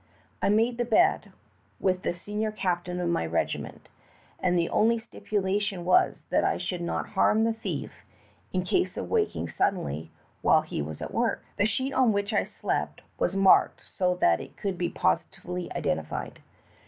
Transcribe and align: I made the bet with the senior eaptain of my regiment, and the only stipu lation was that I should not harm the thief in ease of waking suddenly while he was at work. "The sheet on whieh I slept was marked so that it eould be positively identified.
I 0.41 0.49
made 0.49 0.79
the 0.79 0.83
bet 0.83 1.27
with 1.79 2.01
the 2.01 2.11
senior 2.11 2.51
eaptain 2.51 2.99
of 2.99 3.07
my 3.07 3.23
regiment, 3.23 3.87
and 4.39 4.57
the 4.57 4.67
only 4.69 4.97
stipu 4.97 5.39
lation 5.39 5.83
was 5.83 6.25
that 6.31 6.43
I 6.43 6.57
should 6.57 6.81
not 6.81 7.09
harm 7.09 7.43
the 7.43 7.53
thief 7.53 8.03
in 8.51 8.65
ease 8.71 8.97
of 8.97 9.11
waking 9.11 9.47
suddenly 9.49 10.09
while 10.41 10.63
he 10.63 10.81
was 10.81 11.03
at 11.03 11.13
work. 11.13 11.45
"The 11.57 11.67
sheet 11.67 11.93
on 11.93 12.13
whieh 12.13 12.33
I 12.35 12.45
slept 12.45 13.01
was 13.19 13.35
marked 13.35 13.85
so 13.85 14.15
that 14.15 14.41
it 14.41 14.55
eould 14.57 14.75
be 14.79 14.89
positively 14.89 15.71
identified. 15.75 16.39